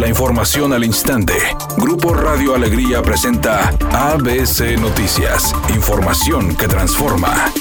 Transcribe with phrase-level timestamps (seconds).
[0.00, 1.34] La información al instante.
[1.76, 5.54] Grupo Radio Alegría presenta ABC Noticias.
[5.74, 7.52] Información que transforma.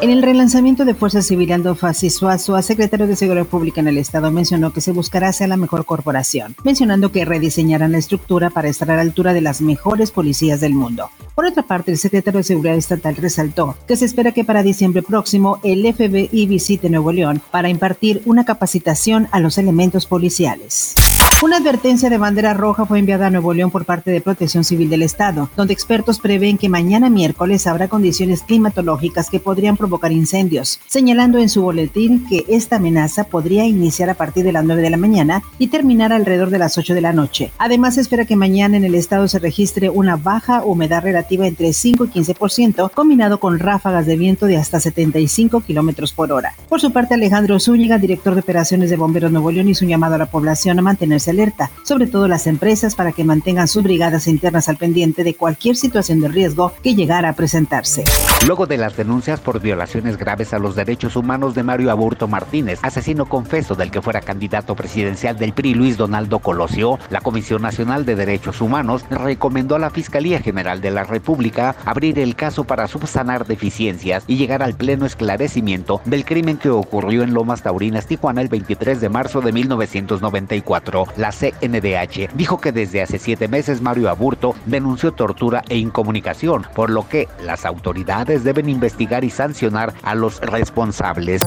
[0.00, 4.32] En el relanzamiento de Fuerza Civil, Aldo Suazo, secretario de Seguridad Pública en el Estado,
[4.32, 8.90] mencionó que se buscará hacer la mejor corporación, mencionando que rediseñarán la estructura para estar
[8.90, 11.08] a la altura de las mejores policías del mundo.
[11.34, 15.02] Por otra parte, el secretario de Seguridad Estatal resaltó que se espera que para diciembre
[15.02, 20.94] próximo el FBI visite Nuevo León para impartir una capacitación a los elementos policiales.
[21.42, 24.88] Una advertencia de bandera roja fue enviada a Nuevo León por parte de Protección Civil
[24.88, 30.80] del Estado, donde expertos prevén que mañana miércoles habrá condiciones climatológicas que podrían provocar incendios,
[30.86, 34.90] señalando en su boletín que esta amenaza podría iniciar a partir de las 9 de
[34.90, 37.52] la mañana y terminar alrededor de las 8 de la noche.
[37.58, 42.06] Además, espera que mañana en el estado se registre una baja humedad relativa entre 5
[42.06, 46.54] y 15%, combinado con ráfagas de viento de hasta 75 kilómetros por hora.
[46.68, 50.14] Por su parte, Alejandro Zúñiga, director de operaciones de Bomberos Nuevo León, hizo un llamado
[50.14, 54.26] a la población a mantenerse alerta, sobre todo las empresas, para que mantengan sus brigadas
[54.26, 58.04] internas al pendiente de cualquier situación de riesgo que llegara a presentarse.
[58.46, 62.78] Luego de las denuncias por violaciones graves a los derechos humanos de Mario Aburto Martínez,
[62.82, 68.04] asesino confeso del que fuera candidato presidencial del PRI Luis Donaldo Colosio, la Comisión Nacional
[68.04, 72.88] de Derechos Humanos recomendó a la Fiscalía General de la República abrir el caso para
[72.88, 78.40] subsanar deficiencias y llegar al pleno esclarecimiento del crimen que ocurrió en Lomas Taurinas, Tijuana,
[78.40, 84.10] el 23 de marzo de 1994 la CNDH dijo que desde hace siete meses Mario
[84.10, 90.14] Aburto denunció tortura e incomunicación, por lo que las autoridades deben investigar y sancionar a
[90.14, 91.42] los responsables.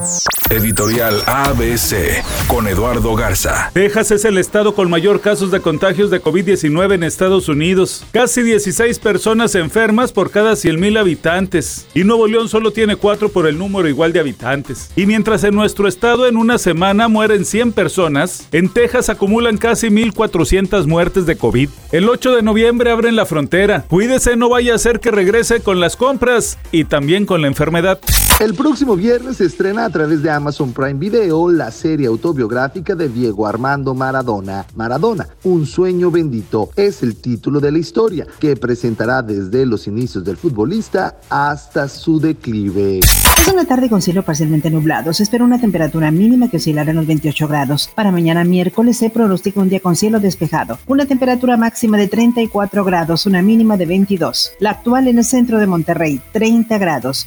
[0.50, 3.70] Editorial ABC con Eduardo Garza.
[3.74, 8.06] Texas es el estado con mayor casos de contagios de COVID-19 en Estados Unidos.
[8.12, 11.86] Casi 16 personas enfermas por cada 100 mil habitantes.
[11.92, 14.90] Y Nuevo León solo tiene 4 por el número igual de habitantes.
[14.96, 19.88] Y mientras en nuestro estado en una semana mueren 100 personas, en Texas acumulan casi
[19.88, 21.68] 1.400 muertes de COVID.
[21.92, 23.84] El 8 de noviembre abren la frontera.
[23.86, 28.00] Cuídese, no vaya a ser que regrese con las compras y también con la enfermedad.
[28.40, 33.08] El próximo viernes se estrena a través de Amazon Prime Video la serie autobiográfica de
[33.08, 34.64] Diego Armando Maradona.
[34.76, 40.22] Maradona, un sueño bendito, es el título de la historia que presentará desde los inicios
[40.22, 43.00] del futbolista hasta su declive.
[43.00, 45.12] Es una tarde con cielo parcialmente nublado.
[45.12, 47.90] Se espera una temperatura mínima que oscilará en los 28 grados.
[47.92, 50.78] Para mañana miércoles se pronostica un día con cielo despejado.
[50.86, 54.52] Una temperatura máxima de 34 grados, una mínima de 22.
[54.60, 57.26] La actual en el centro de Monterrey, 30 grados.